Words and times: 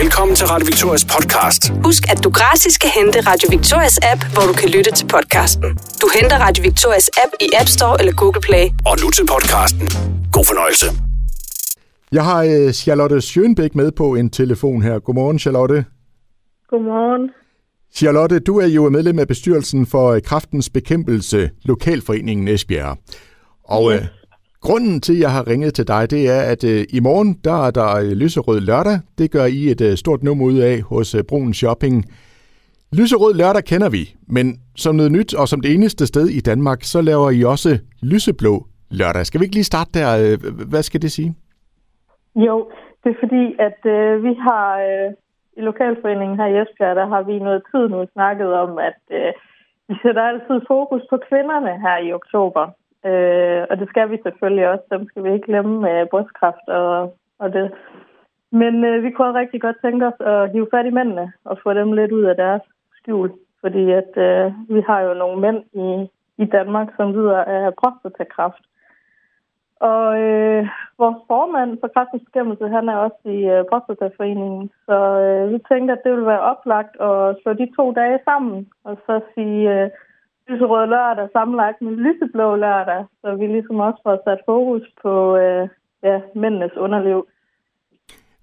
Velkommen 0.00 0.36
til 0.36 0.46
Radio 0.46 0.66
Victorias 0.66 1.04
podcast. 1.14 1.62
Husk, 1.84 2.02
at 2.12 2.24
du 2.24 2.30
gratis 2.30 2.78
kan 2.78 2.90
hente 2.98 3.18
Radio 3.30 3.46
Victorias 3.56 3.98
app, 4.12 4.20
hvor 4.34 4.44
du 4.50 4.52
kan 4.60 4.68
lytte 4.76 4.90
til 4.98 5.06
podcasten. 5.14 5.68
Du 6.02 6.06
henter 6.16 6.36
Radio 6.46 6.62
Victorias 6.68 7.08
app 7.24 7.32
i 7.40 7.48
App 7.60 7.68
Store 7.68 7.96
eller 8.00 8.14
Google 8.20 8.40
Play. 8.48 8.64
Og 8.90 8.94
nu 9.02 9.10
til 9.16 9.26
podcasten. 9.34 9.86
God 10.32 10.44
fornøjelse. 10.50 10.86
Jeg 12.12 12.24
har 12.24 12.40
øh, 12.42 12.72
Charlotte 12.72 13.16
Schönbæk 13.28 13.72
med 13.80 13.92
på 14.00 14.06
en 14.14 14.30
telefon 14.30 14.82
her. 14.82 14.98
Godmorgen, 14.98 15.38
Charlotte. 15.38 15.84
Godmorgen. 16.70 17.30
Charlotte, 17.94 18.38
du 18.38 18.58
er 18.58 18.66
jo 18.66 18.90
medlem 18.90 19.18
af 19.18 19.28
bestyrelsen 19.28 19.86
for 19.86 20.06
øh, 20.12 20.22
Kraftens 20.22 20.70
Bekæmpelse, 20.70 21.50
Lokalforeningen 21.64 22.48
Esbjerg. 22.48 22.98
Og 23.64 23.92
øh, 23.94 24.04
grunden 24.66 25.00
til, 25.00 25.14
at 25.14 25.20
jeg 25.20 25.32
har 25.36 25.44
ringet 25.50 25.74
til 25.74 25.88
dig, 25.88 26.10
det 26.10 26.22
er, 26.36 26.42
at 26.52 26.62
øh, 26.72 26.80
i 26.96 27.00
morgen, 27.08 27.30
der 27.44 27.56
er 27.66 27.70
der 27.78 27.90
øh, 28.02 28.12
lyserød 28.22 28.60
lørdag. 28.60 28.98
Det 29.18 29.26
gør 29.34 29.46
I 29.58 29.60
et 29.74 29.82
øh, 29.88 29.94
stort 30.02 30.22
nummer 30.22 30.44
ud 30.50 30.58
af 30.70 30.76
hos 30.90 31.08
øh, 31.14 31.22
Brun 31.28 31.54
Shopping. 31.60 31.96
Lyserød 32.98 33.34
lørdag 33.40 33.64
kender 33.72 33.90
vi, 33.96 34.02
men 34.36 34.46
som 34.76 34.94
noget 34.94 35.12
nyt 35.12 35.30
og 35.40 35.46
som 35.48 35.60
det 35.60 35.74
eneste 35.74 36.04
sted 36.06 36.26
i 36.38 36.40
Danmark, 36.50 36.80
så 36.92 36.98
laver 37.10 37.28
I 37.30 37.40
også 37.54 37.70
lyseblå 38.12 38.54
lørdag. 39.00 39.26
Skal 39.26 39.40
vi 39.40 39.44
ikke 39.44 39.58
lige 39.60 39.72
starte 39.72 39.90
der? 39.98 40.08
Øh, 40.22 40.36
Hvad 40.72 40.82
skal 40.88 41.02
det 41.02 41.12
sige? 41.18 41.30
Jo, 42.46 42.56
det 43.02 43.10
er 43.10 43.18
fordi, 43.24 43.44
at 43.66 43.80
øh, 43.96 44.24
vi 44.26 44.32
har 44.46 44.66
øh, 44.88 45.08
i 45.58 45.60
lokalforeningen 45.70 46.36
her 46.40 46.48
i 46.50 46.56
Esbjerg, 46.62 46.96
der 46.96 47.06
har 47.14 47.22
vi 47.22 47.34
noget 47.38 47.62
tid 47.70 47.84
nu 47.88 47.98
snakket 48.12 48.50
om, 48.64 48.70
at 48.88 49.00
øh, 49.18 49.32
vi 49.88 49.94
sætter 50.02 50.22
altid 50.22 50.58
fokus 50.72 51.02
på 51.10 51.16
kvinderne 51.28 51.72
her 51.84 51.96
i 52.06 52.12
oktober. 52.12 52.64
Øh, 53.06 53.62
og 53.70 53.78
det 53.78 53.88
skal 53.88 54.10
vi 54.10 54.18
selvfølgelig 54.22 54.68
også. 54.68 54.84
Dem 54.90 55.06
skal 55.08 55.24
vi 55.24 55.32
ikke 55.32 55.46
glemme 55.46 55.80
med 55.80 56.06
brystkræft 56.06 56.68
og, 56.68 57.16
og 57.38 57.52
det. 57.52 57.72
Men 58.52 58.84
øh, 58.84 59.02
vi 59.02 59.10
kunne 59.10 59.38
rigtig 59.38 59.60
godt 59.60 59.76
tænke 59.82 60.06
os 60.06 60.20
at 60.20 60.50
hive 60.50 60.68
fat 60.70 60.86
i 60.86 60.90
mændene 60.90 61.32
og 61.44 61.58
få 61.62 61.74
dem 61.74 61.92
lidt 61.92 62.12
ud 62.12 62.22
af 62.22 62.36
deres 62.36 62.62
skjul. 62.96 63.32
Fordi 63.60 63.90
at 63.90 64.12
øh, 64.16 64.52
vi 64.68 64.80
har 64.86 65.00
jo 65.00 65.14
nogle 65.14 65.40
mænd 65.40 65.60
i, 65.72 65.88
i 66.42 66.46
Danmark, 66.46 66.88
som 66.96 67.12
lider 67.12 67.44
af 67.44 67.74
prostatakræft. 67.74 68.64
Og 69.80 70.20
øh, 70.20 70.68
vores 70.98 71.16
formand 71.26 71.78
for 71.80 71.88
kræftens 71.94 72.22
bekæmpelse, 72.24 72.68
han 72.68 72.88
er 72.88 72.96
også 72.96 73.22
i 73.24 73.38
øh, 73.54 73.64
Prostataforeningen. 73.70 74.70
Så 74.86 74.98
øh, 75.24 75.52
vi 75.52 75.58
tænker, 75.70 75.92
at 75.94 76.04
det 76.04 76.12
vil 76.12 76.26
være 76.26 76.46
oplagt 76.52 76.94
at 77.00 77.36
slå 77.42 77.52
de 77.52 77.68
to 77.76 77.92
dage 77.92 78.18
sammen, 78.24 78.68
og 78.84 78.98
så 79.06 79.20
sige 79.34 79.60
øh, 79.74 79.90
lyserød 80.48 80.86
lørdag 80.86 81.28
sammenlagt 81.32 81.82
med 81.82 81.92
lyseblå 81.92 82.56
lørdag, 82.56 83.04
så 83.20 83.34
vi 83.34 83.46
ligesom 83.46 83.76
også 83.80 84.00
får 84.02 84.20
sat 84.26 84.38
fokus 84.46 84.82
på 85.02 85.36
øh, 85.36 85.68
ja, 86.02 86.20
mændenes 86.34 86.76
underliv. 86.76 87.26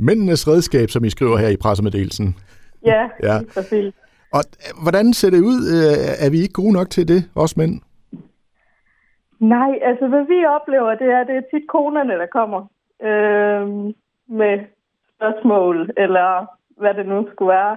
Mændenes 0.00 0.48
redskab, 0.48 0.88
som 0.90 1.04
I 1.04 1.10
skriver 1.10 1.36
her 1.36 1.48
i 1.48 1.56
pressemeddelelsen. 1.56 2.36
Ja, 2.84 3.08
Ja. 3.28 3.36
præcis. 3.54 3.94
Og 4.32 4.42
øh, 4.64 4.82
hvordan 4.82 5.12
ser 5.12 5.30
det 5.30 5.40
ud? 5.40 5.58
Øh, 5.76 6.26
Er 6.26 6.30
vi 6.30 6.38
ikke 6.40 6.52
gode 6.62 6.72
nok 6.72 6.90
til 6.90 7.08
det, 7.08 7.30
os 7.36 7.56
mænd? 7.56 7.80
Nej, 9.40 9.78
altså 9.82 10.06
hvad 10.08 10.24
vi 10.32 10.46
oplever, 10.46 10.94
det 10.94 11.06
er, 11.16 11.24
det 11.24 11.36
er 11.36 11.40
tit 11.50 11.68
konerne, 11.68 12.12
der 12.12 12.26
kommer 12.26 12.60
øh, 13.02 13.66
med 14.40 14.54
spørgsmål, 15.16 15.90
eller 15.96 16.46
hvad 16.80 16.94
det 16.94 17.06
nu 17.06 17.28
skulle 17.32 17.48
være. 17.58 17.76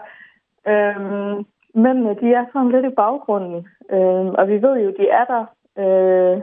Øh, 0.71 1.45
men 1.73 2.05
de 2.21 2.33
er 2.33 2.45
sådan 2.53 2.71
lidt 2.71 2.85
i 2.85 2.95
baggrunden, 2.95 3.67
øh, 3.89 4.27
og 4.39 4.47
vi 4.47 4.61
ved 4.61 4.75
jo, 4.79 4.89
de 4.99 5.09
er 5.09 5.25
der. 5.25 5.45
Øh, 5.83 6.41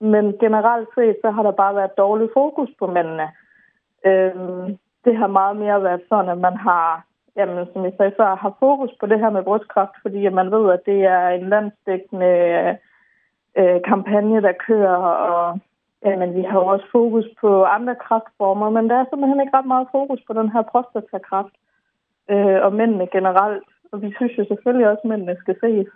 men 0.00 0.38
generelt 0.38 0.88
set, 0.94 1.16
så 1.22 1.30
har 1.30 1.42
der 1.42 1.50
bare 1.50 1.74
været 1.74 1.98
dårlig 1.98 2.28
fokus 2.34 2.68
på 2.78 2.86
mændene. 2.86 3.28
Øh, 4.06 4.34
det 5.04 5.16
har 5.16 5.26
meget 5.26 5.56
mere 5.56 5.82
været 5.82 6.02
sådan, 6.08 6.28
at 6.28 6.38
man 6.38 6.56
har, 6.56 7.04
jamen, 7.36 7.66
som 7.72 7.84
jeg 7.84 7.92
sagde 7.96 8.12
før, 8.16 8.34
har 8.34 8.56
fokus 8.58 8.90
på 9.00 9.06
det 9.06 9.18
her 9.20 9.30
med 9.30 9.42
brystkræft, 9.42 9.96
fordi 10.02 10.26
at 10.26 10.32
man 10.32 10.50
ved, 10.50 10.72
at 10.72 10.80
det 10.86 11.04
er 11.04 11.28
en 11.28 11.48
landsdækkende 11.48 12.78
øh, 13.58 13.80
kampagne, 13.84 14.42
der 14.42 14.52
kører, 14.52 14.96
og 14.96 15.58
jamen, 16.04 16.34
vi 16.34 16.42
har 16.42 16.58
også 16.58 16.86
fokus 16.92 17.24
på 17.40 17.64
andre 17.64 17.94
kræftformer, 17.94 18.70
men 18.70 18.90
der 18.90 18.96
er 18.96 19.04
simpelthen 19.10 19.40
ikke 19.40 19.56
ret 19.56 19.66
meget 19.66 19.88
fokus 19.92 20.20
på 20.26 20.32
den 20.32 20.48
her 20.52 20.62
prostatakræft 20.62 21.54
øh, 22.30 22.58
og 22.64 22.72
mændene 22.72 23.06
generelt. 23.06 23.69
Og 23.92 24.02
vi 24.02 24.08
synes 24.16 24.32
jo 24.38 24.44
selvfølgelig 24.50 24.86
også, 24.90 25.00
at 25.04 25.08
mændene 25.10 25.36
skal 25.42 25.56
ses. 25.64 25.86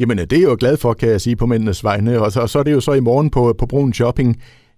Jamen, 0.00 0.18
det 0.18 0.32
er 0.32 0.44
jeg 0.44 0.50
jo 0.54 0.62
glad 0.64 0.76
for, 0.82 0.92
kan 0.92 1.08
jeg 1.08 1.20
sige, 1.20 1.36
på 1.36 1.46
mændenes 1.46 1.84
vegne. 1.84 2.12
Og 2.24 2.30
så, 2.32 2.40
og 2.40 2.48
så 2.48 2.58
er 2.58 2.62
det 2.62 2.72
jo 2.72 2.80
så 2.80 2.92
i 2.92 3.06
morgen 3.08 3.30
på, 3.30 3.42
på 3.60 3.66
Brun 3.66 3.92
Shopping, 3.92 4.30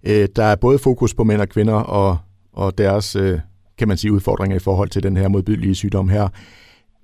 øh, 0.09 0.25
der 0.35 0.45
er 0.51 0.55
både 0.65 0.77
fokus 0.87 1.11
på 1.15 1.23
mænd 1.23 1.41
og 1.41 1.49
kvinder 1.49 1.79
og, 1.99 2.11
og 2.53 2.77
deres, 2.77 3.15
øh, 3.15 3.39
kan 3.79 3.87
man 3.87 3.97
sige, 3.97 4.13
udfordringer 4.13 4.55
i 4.57 4.65
forhold 4.67 4.89
til 4.89 5.03
den 5.03 5.17
her 5.17 5.27
modbydelige 5.27 5.75
sygdom 5.75 6.09
her. 6.09 6.25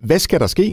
Hvad 0.08 0.20
skal 0.20 0.40
der 0.40 0.48
ske? 0.48 0.68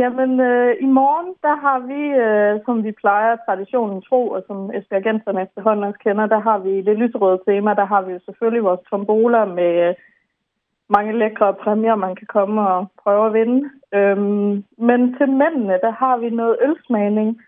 Jamen, 0.00 0.32
øh, 0.50 0.70
i 0.86 0.88
morgen, 1.00 1.30
der 1.46 1.56
har 1.64 1.78
vi, 1.90 2.02
øh, 2.24 2.52
som 2.66 2.76
vi 2.86 2.92
plejer 3.02 3.32
traditionen 3.46 4.02
tro, 4.08 4.20
og 4.36 4.40
som 4.48 4.58
Esbjergenserne 4.76 5.42
efterhånden 5.42 5.84
også 5.84 6.00
kender, 6.06 6.26
der 6.26 6.40
har 6.48 6.58
vi 6.66 6.72
det 6.88 6.98
lyserøde 6.98 7.40
tema. 7.48 7.70
Der 7.80 7.86
har 7.92 8.02
vi 8.02 8.12
jo 8.12 8.20
selvfølgelig 8.26 8.64
vores 8.64 8.80
tombola 8.90 9.44
med 9.44 9.72
øh, 9.88 9.94
mange 10.88 11.18
lækre 11.18 11.54
præmier, 11.54 11.94
man 11.94 12.14
kan 12.16 12.26
komme 12.26 12.68
og 12.68 12.86
prøve 13.02 13.26
at 13.26 13.34
vinde. 13.34 13.70
Øhm, 13.94 14.64
men 14.78 15.16
til 15.16 15.28
mændene, 15.28 15.78
der 15.82 15.90
har 15.90 16.16
vi 16.16 16.30
noget 16.30 16.56
ølsmagning 16.62 17.40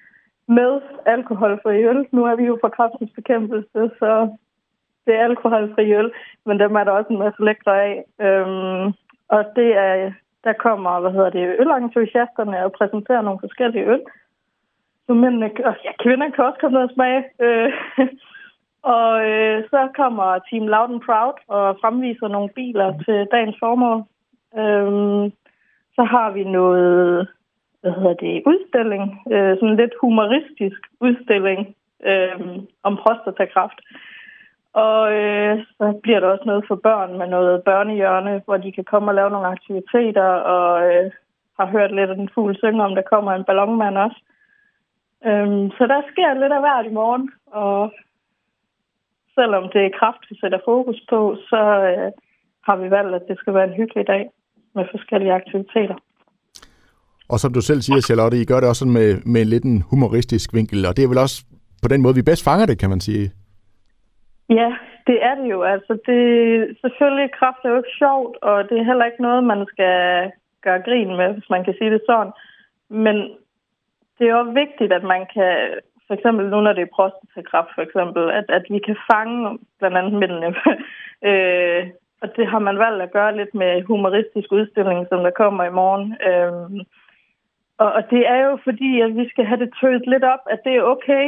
med 0.49 0.81
alkoholfri 1.07 1.85
øl. 1.85 2.07
Nu 2.13 2.25
er 2.25 2.37
vi 2.37 2.45
jo 2.45 2.59
fra 2.61 2.69
kraftens 2.69 3.11
bekæmpelse, 3.15 3.91
så 3.99 4.37
det 5.07 5.15
er 5.15 5.25
alkoholfri 5.25 5.95
øl, 5.95 6.13
men 6.47 6.61
dem 6.61 6.75
er 6.75 6.85
der 6.85 6.93
også 6.93 7.13
en 7.13 7.19
masse 7.19 7.45
lækre 7.45 7.83
af. 7.83 8.05
Øhm, 8.21 8.93
og 9.29 9.45
det 9.57 9.77
er, 9.77 10.13
der 10.45 10.53
kommer, 10.53 11.01
hvad 11.01 11.11
hedder 11.11 11.31
det, 11.31 11.57
ølentusiasterne 11.61 12.65
og 12.65 12.73
præsenterer 12.73 13.23
nogle 13.23 13.41
forskellige 13.41 13.87
øl. 13.87 14.03
Så 15.07 15.15
mændene, 15.15 15.51
og 15.65 15.75
ja, 15.85 15.93
kvinder 16.03 16.31
kan 16.31 16.45
også 16.45 16.59
komme 16.61 16.79
ned 16.79 16.85
og 16.89 16.95
smage. 16.95 17.25
Øh, 17.41 17.73
og 18.83 19.29
øh, 19.31 19.65
så 19.71 19.89
kommer 19.97 20.39
Team 20.39 20.67
Loud 20.67 20.91
and 20.95 21.01
Proud 21.01 21.39
og 21.49 21.79
fremviser 21.81 22.29
nogle 22.29 22.49
biler 22.49 22.99
til 23.05 23.27
dagens 23.33 23.57
formål. 23.61 23.99
Øhm, 24.59 25.33
så 25.97 26.03
har 26.05 26.31
vi 26.31 26.45
noget, 26.45 27.29
hvad 27.81 27.93
hedder 27.93 28.15
det, 28.15 28.43
udstilling, 28.47 29.23
øh, 29.33 29.57
sådan 29.57 29.69
en 29.69 29.77
lidt 29.77 29.95
humoristisk 30.01 30.81
udstilling 31.01 31.77
øh, 32.05 32.59
om 32.83 32.97
prostatakræft. 32.97 33.81
Og 34.73 35.13
øh, 35.13 35.65
så 35.79 35.99
bliver 36.03 36.21
der 36.21 36.29
også 36.29 36.45
noget 36.47 36.65
for 36.69 36.75
børn 36.75 37.19
med 37.19 37.27
noget 37.27 37.63
børnehjørne, 37.65 38.43
hvor 38.45 38.57
de 38.57 38.73
kan 38.73 38.85
komme 38.85 39.11
og 39.11 39.15
lave 39.15 39.31
nogle 39.31 39.47
aktiviteter, 39.47 40.29
og 40.55 40.95
øh, 40.95 41.11
har 41.59 41.67
hørt 41.67 41.93
lidt 41.95 42.11
af 42.11 42.17
den 42.17 42.29
fugl 42.35 42.57
synge 42.57 42.85
om, 42.85 42.95
der 42.95 43.03
kommer 43.13 43.33
en 43.33 43.45
ballonmand 43.45 43.99
også. 43.99 44.21
Øhm, 45.27 45.71
så 45.71 45.87
der 45.87 46.01
sker 46.13 46.41
lidt 46.41 46.53
af 46.53 46.61
hvert 46.61 46.87
i 46.87 46.95
morgen, 47.01 47.31
og 47.47 47.93
selvom 49.39 49.65
det 49.75 49.83
er 49.85 49.99
kraft, 50.01 50.23
vi 50.31 50.35
sætter 50.41 50.61
fokus 50.65 50.99
på, 51.13 51.21
så 51.51 51.63
øh, 51.91 52.11
har 52.67 52.77
vi 52.83 52.91
valgt, 52.91 53.15
at 53.15 53.29
det 53.29 53.37
skal 53.39 53.55
være 53.55 53.69
en 53.69 53.79
hyggelig 53.81 54.07
dag 54.07 54.25
med 54.75 54.85
forskellige 54.95 55.33
aktiviteter. 55.33 55.97
Og 57.33 57.39
som 57.39 57.53
du 57.53 57.61
selv 57.61 57.81
siger, 57.81 58.01
Charlotte, 58.01 58.41
I 58.41 58.49
gør 58.51 58.61
det 58.61 58.69
også 58.69 58.83
sådan 58.83 58.99
med, 59.01 59.11
med 59.35 59.45
lidt 59.45 59.65
en 59.65 59.83
humoristisk 59.91 60.55
vinkel, 60.59 60.87
og 60.89 60.93
det 60.97 61.03
er 61.05 61.09
vel 61.13 61.25
også 61.27 61.37
på 61.83 61.89
den 61.93 62.03
måde, 62.03 62.15
vi 62.15 62.29
bedst 62.31 62.45
fanger 62.45 62.67
det, 62.67 62.79
kan 62.79 62.91
man 62.91 63.01
sige. 63.01 63.27
Ja, 64.61 64.71
det 65.07 65.17
er 65.29 65.35
det 65.35 65.47
jo. 65.55 65.63
Altså, 65.63 65.93
det, 66.07 66.21
selvfølgelig, 66.81 67.29
kraft 67.39 67.61
er 67.65 67.71
jo 67.71 67.81
ikke 67.83 67.99
sjovt, 68.03 68.37
og 68.43 68.57
det 68.69 68.77
er 68.79 68.89
heller 68.91 69.05
ikke 69.05 69.23
noget, 69.23 69.45
man 69.45 69.67
skal 69.73 69.97
gøre 70.67 70.81
grin 70.87 71.17
med, 71.21 71.29
hvis 71.33 71.51
man 71.51 71.65
kan 71.65 71.75
sige 71.79 71.91
det 71.91 72.03
sådan. 72.07 72.33
Men 73.05 73.17
det 74.19 74.25
er 74.27 74.37
jo 74.39 74.47
vigtigt, 74.63 74.93
at 74.99 75.05
man 75.15 75.23
kan, 75.35 75.53
for 76.07 76.15
eksempel 76.15 76.47
nu, 76.47 76.61
når 76.61 76.73
det 76.73 76.83
er 76.83 76.97
prostatakræft, 76.97 77.69
for 77.75 77.83
eksempel, 77.83 78.31
at, 78.31 78.45
at 78.49 78.65
vi 78.71 78.79
kan 78.79 78.97
fange 79.13 79.59
blandt 79.79 79.97
andet 79.97 80.13
mændene. 80.13 80.49
øh, 81.29 81.83
og 82.23 82.37
det 82.37 82.47
har 82.47 82.59
man 82.59 82.79
valgt 82.79 83.03
at 83.03 83.13
gøre 83.13 83.37
lidt 83.37 83.55
med 83.55 83.83
humoristisk 83.83 84.53
udstilling, 84.53 85.07
som 85.09 85.23
der 85.23 85.31
kommer 85.31 85.65
i 85.65 85.77
morgen. 85.81 86.07
Øh, 86.29 86.85
og, 87.79 87.93
og 87.93 88.03
det 88.11 88.23
er 88.29 88.41
jo 88.49 88.59
fordi, 88.65 89.01
at 89.01 89.17
vi 89.17 89.29
skal 89.29 89.45
have 89.45 89.61
det 89.61 89.75
tøjet 89.81 90.07
lidt 90.07 90.25
op, 90.25 90.45
at 90.51 90.61
det 90.65 90.75
er 90.77 90.83
okay 90.83 91.27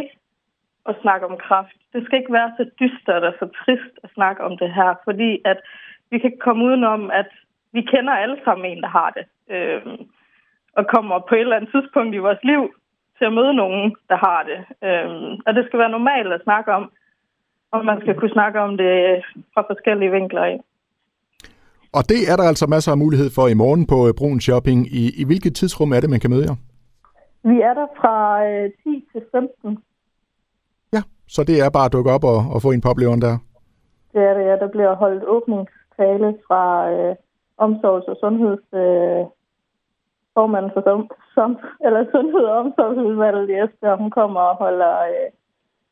at 0.88 0.94
snakke 1.02 1.26
om 1.26 1.36
kraft. 1.36 1.76
Det 1.92 2.04
skal 2.04 2.18
ikke 2.18 2.32
være 2.32 2.52
så 2.56 2.70
dystert 2.80 3.24
og 3.24 3.34
så 3.38 3.46
trist 3.64 3.94
at 4.04 4.10
snakke 4.14 4.42
om 4.42 4.58
det 4.58 4.74
her, 4.74 4.94
fordi 5.04 5.40
at 5.44 5.58
vi 6.10 6.18
kan 6.18 6.32
komme 6.40 6.64
udenom, 6.64 7.10
at 7.10 7.30
vi 7.72 7.80
kender 7.80 8.12
alle 8.12 8.38
sammen 8.44 8.70
en, 8.70 8.82
der 8.82 8.88
har 8.88 9.10
det. 9.10 9.26
Øh, 9.54 9.82
og 10.72 10.86
kommer 10.86 11.18
på 11.18 11.34
et 11.34 11.40
eller 11.40 11.56
andet 11.56 11.70
tidspunkt 11.70 12.14
i 12.14 12.24
vores 12.26 12.42
liv 12.42 12.74
til 13.18 13.24
at 13.24 13.36
møde 13.38 13.54
nogen, 13.54 13.96
der 14.10 14.16
har 14.26 14.40
det. 14.50 14.58
Øhm, 14.88 15.32
og 15.46 15.54
det 15.56 15.64
skal 15.66 15.78
være 15.78 15.96
normalt 15.98 16.32
at 16.32 16.42
snakke 16.42 16.70
om, 16.72 16.84
og 17.72 17.84
man 17.84 18.00
skal 18.00 18.14
kunne 18.14 18.36
snakke 18.38 18.60
om 18.60 18.76
det 18.76 18.92
fra 19.54 19.62
forskellige 19.70 20.10
vinkler 20.10 20.42
af. 20.42 20.60
Og 21.96 22.02
det 22.08 22.20
er 22.30 22.36
der 22.36 22.46
altså 22.52 22.66
masser 22.66 22.92
af 22.92 22.98
mulighed 22.98 23.30
for 23.36 23.46
i 23.48 23.60
morgen 23.62 23.86
på 23.86 23.98
øh, 24.08 24.14
Brun 24.18 24.40
Shopping. 24.40 24.86
I, 25.00 25.02
I 25.20 25.24
hvilket 25.24 25.54
tidsrum 25.56 25.92
er 25.92 26.00
det, 26.00 26.10
man 26.10 26.20
kan 26.20 26.30
møde 26.30 26.46
jer? 26.48 26.56
Vi 27.50 27.60
er 27.60 27.74
der 27.74 27.86
fra 28.00 28.16
øh, 28.46 28.70
10 28.84 29.04
til 29.12 29.22
15. 29.32 29.78
Ja, 30.92 31.02
så 31.28 31.44
det 31.44 31.56
er 31.64 31.70
bare 31.70 31.88
at 31.88 31.92
dukke 31.92 32.10
op 32.10 32.24
og, 32.24 32.40
og 32.54 32.62
få 32.62 32.70
en 32.70 32.80
på 32.80 32.88
opleveren 32.88 33.22
der. 33.22 33.36
Det 34.12 34.22
er 34.28 34.34
det, 34.34 34.44
ja. 34.44 34.56
Der 34.62 34.68
bliver 34.68 34.94
holdt 34.94 35.24
åbningstale 35.24 36.28
fra 36.46 36.90
øh, 36.90 37.14
omsorgs- 37.58 38.10
og 38.12 38.16
sundheds... 38.20 38.64
Øh, 38.72 39.24
formanden 40.38 40.72
for 40.76 40.84
som, 41.38 41.50
eller 41.86 42.00
sundhed- 42.12 42.50
og 42.52 42.58
omsorgsudvalget 42.62 43.46
i 43.52 43.54
Esbjerg, 43.62 43.98
hun 44.04 44.10
kommer 44.18 44.40
og 44.50 44.56
holder 44.64 44.94
øh, 45.12 45.28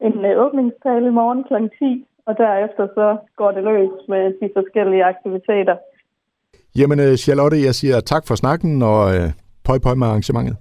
en 0.06 0.14
øh, 0.28 0.44
åbningstale 0.44 1.06
i 1.08 1.16
morgen 1.20 1.43
kl. 1.48 1.54
10, 1.78 2.06
og 2.28 2.32
derefter 2.44 2.84
så 2.98 3.06
går 3.40 3.50
det 3.56 3.62
løs 3.70 3.96
med 4.12 4.22
de 4.40 4.48
forskellige 4.56 5.04
aktiviteter. 5.12 5.76
Jamen, 6.78 6.98
øh, 7.06 7.12
Charlotte, 7.25 7.58
jeg 7.69 7.75
siger 7.81 7.96
tak 8.00 8.25
for 8.28 8.34
snakken, 8.43 8.72
og 8.93 9.02
øh, 9.16 9.28
pøj 9.66 9.78
pøj 9.84 9.94
med 10.00 10.06
arrangementet. 10.06 10.56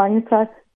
Mange 0.00 0.20
tak. 0.32 0.48